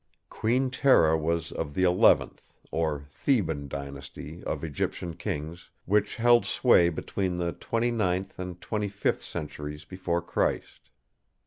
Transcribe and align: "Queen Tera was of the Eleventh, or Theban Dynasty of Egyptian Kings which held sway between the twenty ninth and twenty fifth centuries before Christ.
"Queen 0.31 0.71
Tera 0.71 1.15
was 1.15 1.51
of 1.51 1.75
the 1.75 1.83
Eleventh, 1.83 2.41
or 2.71 3.03
Theban 3.11 3.67
Dynasty 3.67 4.43
of 4.45 4.63
Egyptian 4.63 5.15
Kings 5.15 5.69
which 5.85 6.15
held 6.15 6.43
sway 6.43 6.89
between 6.89 7.37
the 7.37 7.51
twenty 7.53 7.91
ninth 7.91 8.39
and 8.39 8.59
twenty 8.59 8.89
fifth 8.89 9.21
centuries 9.21 9.85
before 9.85 10.23
Christ. 10.23 10.89